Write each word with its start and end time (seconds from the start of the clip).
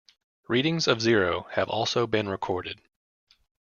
Readings 0.47 0.87
of 0.87 0.99
zero 0.99 1.43
have 1.51 1.69
also 1.69 2.07
been 2.07 2.27
recorded. 2.27 2.81